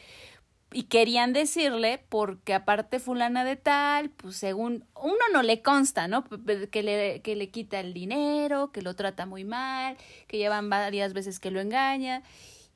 [0.73, 6.25] Y querían decirle, porque aparte fulana de tal, pues según uno no le consta, ¿no?
[6.69, 9.95] Que le, que le quita el dinero, que lo trata muy mal,
[10.27, 12.21] que llevan varias veces que lo engaña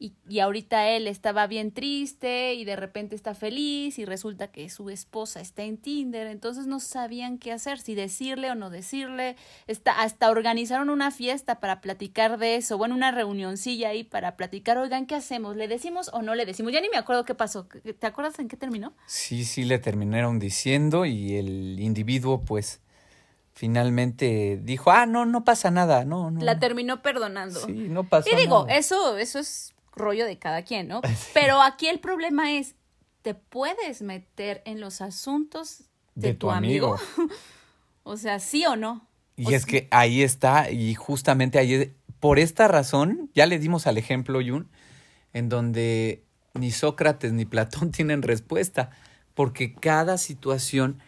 [0.02, 4.68] y, y, ahorita él estaba bien triste y de repente está feliz y resulta que
[4.68, 9.36] su esposa está en Tinder, entonces no sabían qué hacer, si decirle o no decirle,
[9.68, 14.80] está, hasta organizaron una fiesta para platicar de eso, bueno, una reunioncilla ahí para platicar,
[14.80, 15.56] oigan, ¿qué hacemos?
[15.56, 16.74] ¿Le decimos o no le decimos?
[16.74, 18.96] Ya ni me acuerdo qué pasó, ¿te acuerdas en qué terminó?
[19.06, 22.82] Sí, sí, le terminaron diciendo y el individuo pues
[23.54, 26.44] finalmente dijo, ah, no, no pasa nada, no, no.
[26.44, 27.60] La terminó perdonando.
[27.60, 31.02] Sí, no pasó Y digo, eso, eso es rollo de cada quien, ¿no?
[31.34, 32.76] Pero aquí el problema es,
[33.22, 35.84] ¿te puedes meter en los asuntos
[36.16, 36.98] de, tu, amigo?
[38.04, 39.08] o sea, sí o no.
[39.36, 43.98] Y es que ahí está, y justamente ahí, por esta razón, ya le dimos al
[43.98, 44.70] ejemplo, Jun,
[45.34, 46.24] en donde
[46.54, 48.92] ni Sócrates ni Platón tienen respuesta,
[49.34, 51.00] porque cada situación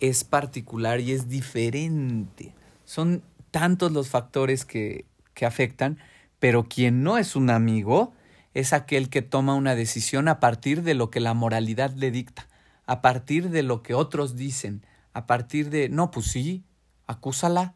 [0.00, 2.54] es particular y es diferente.
[2.84, 5.98] Son tantos los factores que, que afectan,
[6.38, 8.12] pero quien no es un amigo,
[8.54, 12.48] es aquel que toma una decisión a partir de lo que la moralidad le dicta,
[12.86, 16.64] a partir de lo que otros dicen, a partir de, no, pues sí,
[17.06, 17.74] acúsala,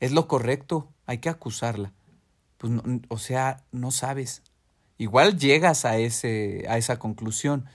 [0.00, 1.92] es lo correcto, hay que acusarla.
[2.58, 2.72] Pues,
[3.08, 4.42] o sea, no sabes.
[4.98, 7.66] Igual llegas a, ese, a esa conclusión,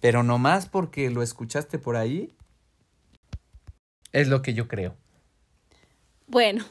[0.00, 2.34] pero no más porque lo escuchaste por ahí,
[4.12, 4.96] es lo que yo creo.
[6.26, 6.64] Bueno,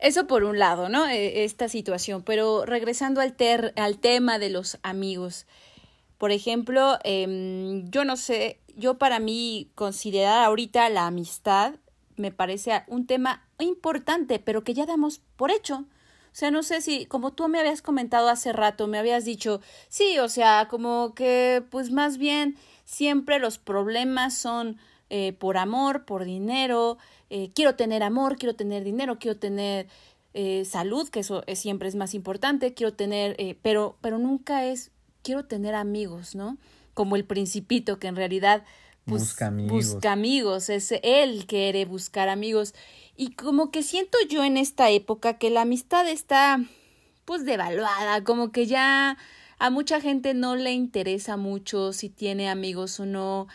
[0.00, 1.06] eso por un lado, ¿no?
[1.06, 2.22] E, esta situación.
[2.22, 5.46] Pero regresando al, ter al tema de los amigos.
[6.18, 11.74] Por ejemplo, eh, yo no sé, yo para mí considerar ahorita la amistad
[12.16, 15.86] me parece un tema importante, pero que ya damos por hecho.
[16.32, 19.60] O sea, no sé si, como tú me habías comentado hace rato, me habías dicho,
[19.88, 24.78] sí, o sea, como que, pues más bien, siempre los problemas son
[25.10, 26.96] eh, por amor, por dinero,
[27.30, 29.88] eh, quiero tener amor, quiero tener dinero, quiero tener
[30.34, 34.92] eh, salud, que eso es, siempre es más importante, quiero tener, pero, pero nunca es,
[35.22, 36.58] quiero tener amigos, ¿no?
[36.94, 38.62] Como el principito que en realidad
[39.04, 39.94] pues, busca amigos.
[39.94, 42.74] busca amigos, es él quiere buscar amigos.
[43.16, 46.60] Y como que siento yo en esta época que la amistad está
[47.24, 49.18] pues devaluada, como que ya
[49.58, 53.48] a mucha gente no le interesa mucho si tiene amigos o no.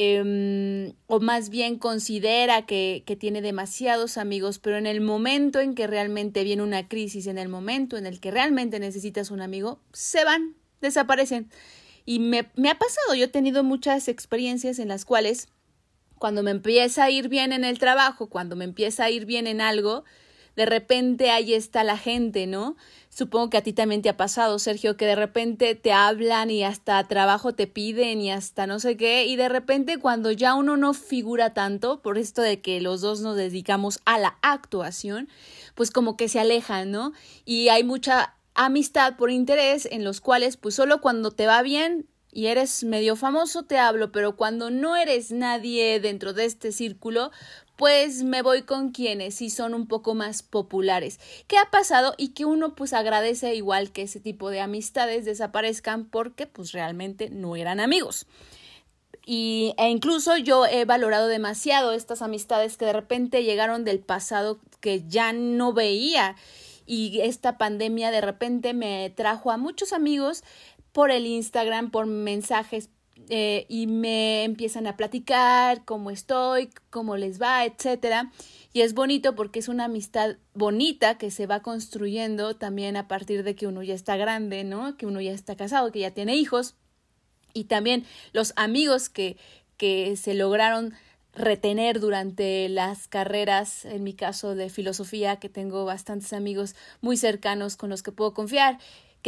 [0.00, 5.74] Em, o más bien considera que, que, tiene demasiados amigos, pero en el momento en
[5.74, 9.80] que realmente viene una crisis, en el momento en el que realmente necesitas un amigo,
[9.92, 11.50] se van, desaparecen.
[12.04, 15.48] Y me, me ha pasado, yo he tenido muchas experiencias en las cuales
[16.14, 19.48] cuando me empieza a ir bien en el trabajo, cuando me empieza a ir bien
[19.48, 20.04] en algo,
[20.58, 22.74] de repente ahí está la gente, ¿no?
[23.10, 26.64] Supongo que a ti también te ha pasado, Sergio, que de repente te hablan y
[26.64, 30.76] hasta trabajo te piden y hasta no sé qué, y de repente cuando ya uno
[30.76, 35.28] no figura tanto, por esto de que los dos nos dedicamos a la actuación,
[35.76, 37.12] pues como que se alejan, ¿no?
[37.44, 42.08] Y hay mucha amistad por interés en los cuales pues solo cuando te va bien
[42.32, 47.30] y eres medio famoso te hablo, pero cuando no eres nadie dentro de este círculo,
[47.78, 51.20] pues me voy con quienes sí son un poco más populares.
[51.46, 52.12] ¿Qué ha pasado?
[52.18, 57.30] Y que uno pues agradece igual que ese tipo de amistades desaparezcan porque pues realmente
[57.30, 58.26] no eran amigos.
[59.24, 64.58] Y, e incluso yo he valorado demasiado estas amistades que de repente llegaron del pasado
[64.80, 66.34] que ya no veía
[66.84, 70.42] y esta pandemia de repente me trajo a muchos amigos
[70.90, 72.90] por el Instagram, por mensajes
[73.28, 78.32] eh, y me empiezan a platicar cómo estoy, cómo les va, etcétera.
[78.72, 83.42] Y es bonito porque es una amistad bonita que se va construyendo también a partir
[83.42, 84.96] de que uno ya está grande, ¿no?
[84.96, 86.76] Que uno ya está casado, que ya tiene hijos.
[87.54, 89.36] Y también los amigos que,
[89.76, 90.94] que se lograron
[91.34, 97.76] retener durante las carreras, en mi caso de filosofía, que tengo bastantes amigos muy cercanos
[97.76, 98.78] con los que puedo confiar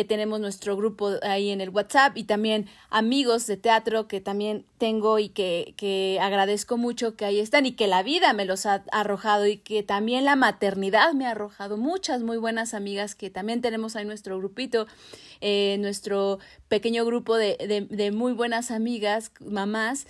[0.00, 4.64] que tenemos nuestro grupo ahí en el WhatsApp y también amigos de teatro que también
[4.78, 8.64] tengo y que, que agradezco mucho que ahí están y que la vida me los
[8.64, 11.76] ha arrojado y que también la maternidad me ha arrojado.
[11.76, 14.86] Muchas muy buenas amigas que también tenemos ahí nuestro grupito,
[15.42, 16.38] eh, nuestro
[16.68, 20.06] pequeño grupo de, de, de muy buenas amigas, mamás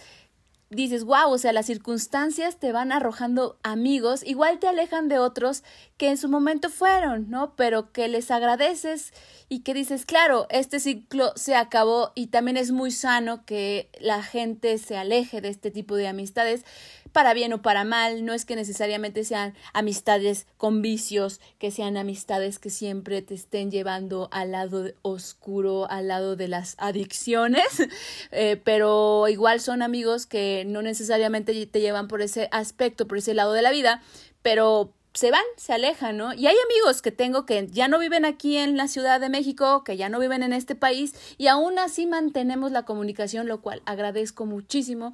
[0.70, 5.64] dices, wow, o sea, las circunstancias te van arrojando amigos, igual te alejan de otros
[5.96, 7.56] que en su momento fueron, ¿no?
[7.56, 9.12] Pero que les agradeces
[9.48, 14.22] y que dices, claro, este ciclo se acabó y también es muy sano que la
[14.22, 16.64] gente se aleje de este tipo de amistades,
[17.12, 21.96] para bien o para mal, no es que necesariamente sean amistades con vicios, que sean
[21.96, 27.66] amistades que siempre te estén llevando al lado oscuro, al lado de las adicciones,
[28.30, 33.34] eh, pero igual son amigos que no necesariamente te llevan por ese aspecto, por ese
[33.34, 34.02] lado de la vida,
[34.42, 36.32] pero se van, se alejan, ¿no?
[36.34, 39.82] Y hay amigos que tengo que ya no viven aquí en la Ciudad de México,
[39.82, 43.82] que ya no viven en este país, y aún así mantenemos la comunicación, lo cual
[43.86, 45.12] agradezco muchísimo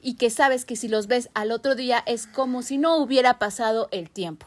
[0.00, 3.38] y que sabes que si los ves al otro día es como si no hubiera
[3.38, 4.46] pasado el tiempo.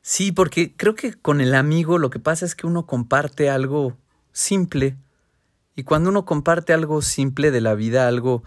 [0.00, 3.96] Sí, porque creo que con el amigo lo que pasa es que uno comparte algo
[4.32, 4.96] simple
[5.74, 8.42] y cuando uno comparte algo simple de la vida, algo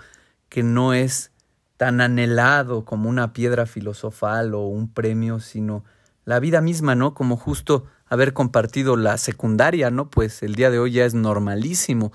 [0.50, 1.32] que no es
[1.78, 5.84] tan anhelado como una piedra filosofal o un premio, sino
[6.24, 7.14] la vida misma, ¿no?
[7.14, 10.10] Como justo haber compartido la secundaria, ¿no?
[10.10, 12.12] Pues el día de hoy ya es normalísimo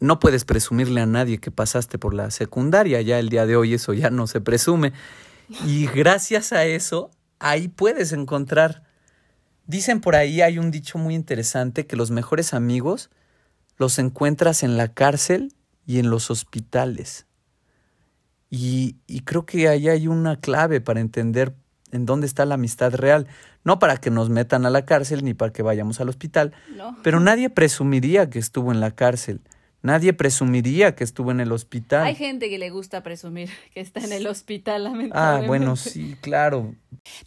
[0.00, 3.74] no puedes presumirle a nadie que pasaste por la secundaria, ya el día de hoy
[3.74, 4.92] eso ya no se presume.
[5.66, 8.82] Y gracias a eso, ahí puedes encontrar,
[9.66, 13.10] dicen por ahí, hay un dicho muy interesante, que los mejores amigos
[13.76, 15.54] los encuentras en la cárcel
[15.86, 17.26] y en los hospitales.
[18.48, 21.54] Y, y creo que ahí hay una clave para entender
[21.94, 23.26] en dónde está la amistad real.
[23.64, 26.52] No para que nos metan a la cárcel ni para que vayamos al hospital,
[27.02, 29.40] pero nadie presumiría que estuvo en la cárcel.
[29.84, 32.06] Nadie presumiría que estuvo en el hospital.
[32.06, 36.74] Hay gente que le gusta presumir que está en el hospital, Ah, bueno, sí, claro.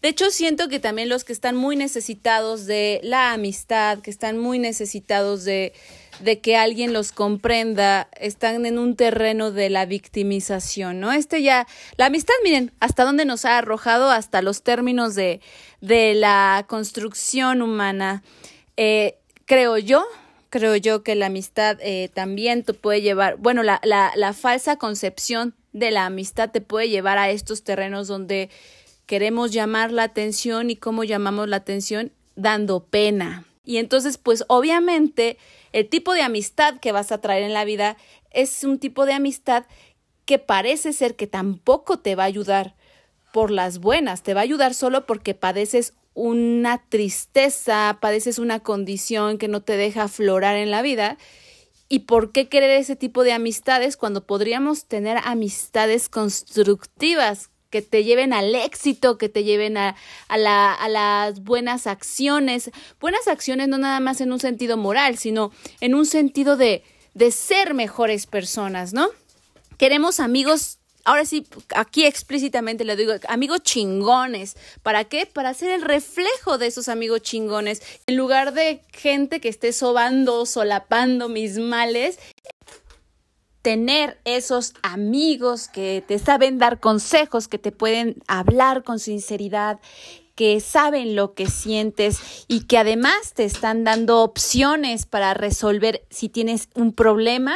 [0.01, 4.39] De hecho, siento que también los que están muy necesitados de la amistad, que están
[4.39, 5.73] muy necesitados de,
[6.19, 11.13] de que alguien los comprenda, están en un terreno de la victimización, ¿no?
[11.13, 15.41] Este ya, la amistad, miren, hasta dónde nos ha arrojado, hasta los términos de,
[15.81, 18.23] de la construcción humana.
[18.77, 20.03] Eh, creo yo,
[20.49, 24.77] creo yo que la amistad eh, también te puede llevar, bueno, la, la, la falsa
[24.77, 28.49] concepción de la amistad te puede llevar a estos terrenos donde
[29.05, 33.45] queremos llamar la atención y cómo llamamos la atención dando pena.
[33.63, 35.37] Y entonces, pues obviamente,
[35.73, 37.97] el tipo de amistad que vas a traer en la vida
[38.31, 39.65] es un tipo de amistad
[40.25, 42.75] que parece ser que tampoco te va a ayudar
[43.33, 49.37] por las buenas, te va a ayudar solo porque padeces una tristeza, padeces una condición
[49.37, 51.19] que no te deja aflorar en la vida.
[51.89, 58.03] ¿Y por qué querer ese tipo de amistades cuando podríamos tener amistades constructivas que te
[58.03, 59.95] lleven al éxito, que te lleven a,
[60.27, 62.71] a, la, a las buenas acciones?
[62.99, 65.51] Buenas acciones no nada más en un sentido moral, sino
[65.81, 69.09] en un sentido de, de ser mejores personas, ¿no?
[69.77, 70.76] Queremos amigos
[71.07, 74.57] ahora sí, aquí explícitamente le digo, amigos chingones.
[74.83, 75.25] ¿Para qué?
[75.25, 77.81] Para ser el reflejo de esos amigos chingones.
[78.07, 82.19] En lugar de gente que esté sobando, solapando mis males,
[83.61, 89.79] tener esos amigos que te saben dar consejos, que te pueden hablar con sinceridad,
[90.35, 96.27] que saben lo que sientes y que además te están dando opciones para resolver si
[96.27, 97.55] tienes un problema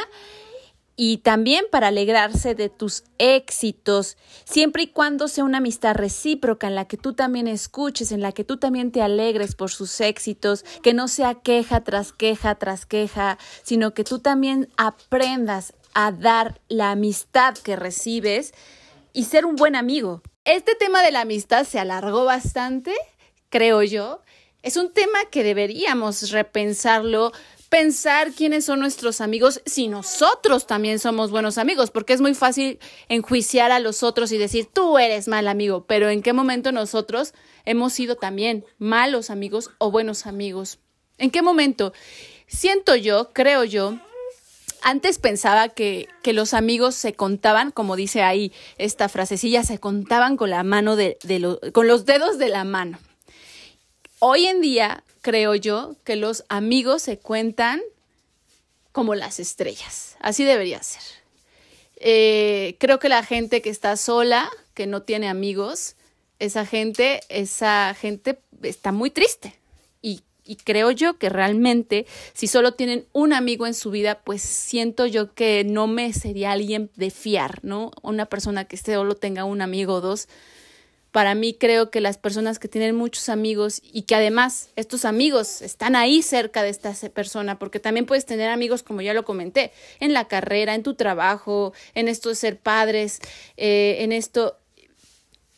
[1.04, 6.76] y también para alegrarse de tus éxitos, siempre y cuando sea una amistad recíproca en
[6.76, 10.64] la que tú también escuches, en la que tú también te alegres por sus éxitos,
[10.84, 16.62] que no sea queja tras queja tras queja, sino que tú también aprendas a dar
[16.68, 18.54] la amistad que recibes
[19.12, 20.22] y ser un buen amigo.
[20.46, 22.94] Este tema de la amistad se alargó bastante,
[23.50, 24.22] creo yo.
[24.62, 27.32] Es un tema que deberíamos repensarlo
[27.72, 32.80] pensar quiénes son nuestros amigos si nosotros también somos buenos amigos, porque es muy fácil
[33.08, 37.34] enjuiciar a los otros y decir, tú eres mal amigo, pero ¿en qué momento nosotros
[37.64, 40.80] hemos sido también malos amigos o buenos amigos?
[41.18, 41.94] ¿En qué momento?
[42.46, 43.98] Siento yo, creo yo,
[44.82, 50.36] antes pensaba que, que, los amigos se contaban, como dice ahí esta frasecilla, se contaban
[50.36, 53.00] con la mano de, de con los dedos de la mano.
[54.24, 57.82] Hoy en día creo yo que los amigos se cuentan
[58.92, 60.16] como las estrellas.
[60.20, 61.02] Así debería ser.
[61.96, 65.96] Eh, creo que la gente que está sola, que no tiene amigos,
[66.38, 69.56] esa gente, esa gente está muy triste.
[70.04, 74.44] Y, y creo yo que realmente, si solo tienen un amigo en su vida, pues
[74.44, 77.90] siento yo que no me sería alguien de fiar, ¿no?
[78.04, 80.28] Una persona que solo tenga un amigo o dos
[81.12, 85.62] para mí creo que las personas que tienen muchos amigos y que además estos amigos
[85.62, 89.72] están ahí cerca de esta persona, porque también puedes tener amigos, como ya lo comenté,
[90.00, 93.20] en la carrera, en tu trabajo, en esto de ser padres,
[93.58, 94.58] eh, en esto,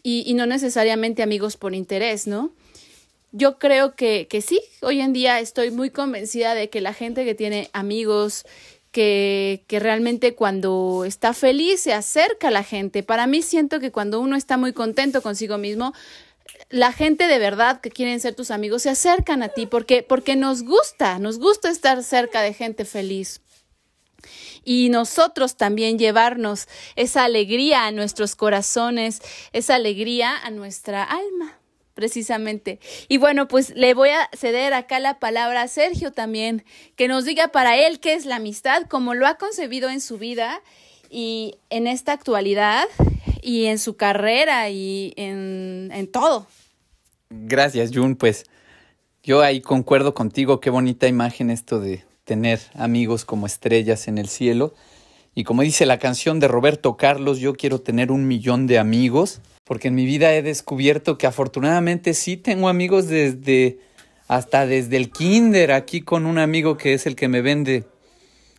[0.01, 2.51] y, y, no necesariamente amigos por interés, ¿no?
[3.31, 7.25] Yo creo que, que sí, hoy en día estoy muy convencida de que la gente
[7.25, 8.45] que tiene amigos
[8.93, 13.03] que, que, realmente cuando está feliz se acerca a la gente.
[13.03, 15.93] Para mí siento que cuando uno está muy contento consigo mismo,
[16.69, 20.35] la gente de verdad que quieren ser tus amigos se acercan a ti porque, porque
[20.35, 23.41] nos gusta, nos gusta estar cerca de gente feliz.
[24.63, 29.21] Y nosotros también llevarnos esa alegría a nuestros corazones,
[29.51, 31.57] esa alegría a nuestra alma
[31.93, 32.79] precisamente.
[33.07, 36.63] Y bueno, pues le voy a ceder acá la palabra a Sergio también,
[36.95, 40.17] que nos diga para él qué es la amistad, cómo lo ha concebido en su
[40.17, 40.61] vida
[41.09, 42.85] y en esta actualidad
[43.41, 46.47] y en su carrera y en, en todo.
[47.29, 48.15] Gracias, Jun.
[48.15, 48.45] Pues
[49.23, 54.27] yo ahí concuerdo contigo, qué bonita imagen esto de tener amigos como estrellas en el
[54.27, 54.73] cielo.
[55.35, 59.41] Y como dice la canción de Roberto Carlos, yo quiero tener un millón de amigos
[59.63, 63.79] porque en mi vida he descubierto que afortunadamente sí tengo amigos desde
[64.27, 67.85] hasta desde el kinder aquí con un amigo que es el que me vende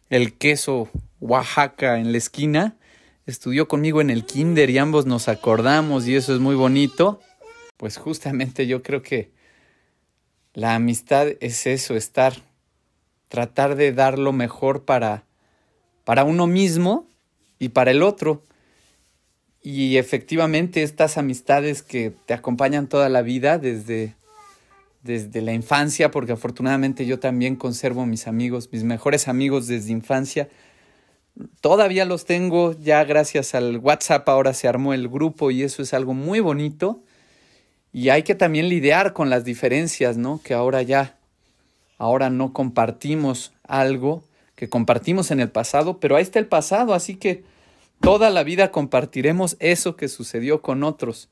[0.08, 0.88] el queso
[1.20, 2.76] Oaxaca en la esquina.
[3.26, 7.20] Estudió conmigo en el kinder y ambos nos acordamos y eso es muy bonito.
[7.76, 9.30] Pues justamente yo creo que
[10.52, 12.34] la amistad es eso, estar,
[13.28, 15.24] tratar de dar lo mejor para,
[16.04, 17.08] para uno mismo
[17.58, 18.44] y para el otro.
[19.62, 24.14] Y efectivamente estas amistades que te acompañan toda la vida desde,
[25.02, 30.48] desde la infancia, porque afortunadamente yo también conservo mis amigos, mis mejores amigos desde infancia.
[31.62, 35.94] Todavía los tengo, ya gracias al WhatsApp ahora se armó el grupo y eso es
[35.94, 37.02] algo muy bonito.
[37.90, 40.40] Y hay que también lidiar con las diferencias, ¿no?
[40.44, 41.16] Que ahora ya,
[41.96, 44.24] ahora no compartimos algo
[44.54, 47.44] que compartimos en el pasado, pero ahí está el pasado, así que
[48.00, 51.30] Toda la vida compartiremos eso que sucedió con otros.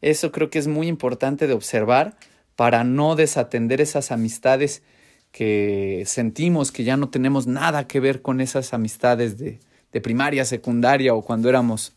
[0.00, 2.16] Eso creo que es muy importante de observar
[2.54, 4.82] para no desatender esas amistades
[5.30, 9.60] que sentimos que ya no tenemos nada que ver con esas amistades de,
[10.02, 11.94] primaria, secundaria o cuando éramos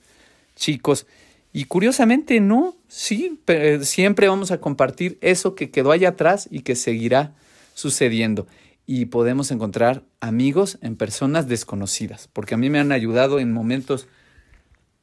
[0.55, 1.05] chicos.
[1.53, 3.39] Y curiosamente no, sí,
[3.81, 7.33] siempre vamos a compartir eso que quedó allá atrás y que seguirá
[7.73, 8.47] sucediendo
[8.91, 14.07] y podemos encontrar amigos en personas desconocidas, porque a mí me han ayudado en momentos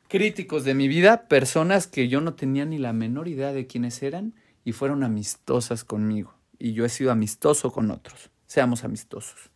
[0.09, 4.03] críticos de mi vida personas que yo no tenía ni la menor idea de quiénes
[4.03, 4.34] eran
[4.64, 8.30] y fueron amistosas conmigo y yo he sido amistoso con otros.
[8.49, 9.51] Seamos amistosos.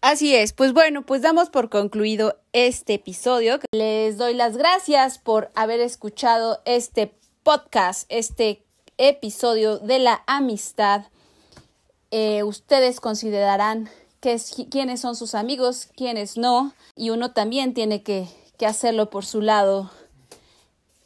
[0.00, 3.58] Así es, pues bueno, pues damos por concluido este episodio.
[3.70, 7.12] Les doy las gracias por haber escuchado este
[7.42, 8.64] podcast, este
[8.96, 11.08] episodio de la amistad
[12.18, 13.90] eh, ustedes considerarán
[14.70, 19.42] quiénes son sus amigos, quiénes no, y uno también tiene que, que hacerlo por su
[19.42, 19.90] lado,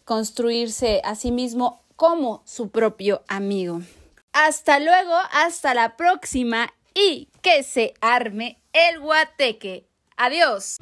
[0.04, 3.80] construirse a sí mismo como su propio amigo.
[4.32, 9.88] Hasta luego, hasta la próxima y que se arme el guateque.
[10.16, 10.76] Adiós.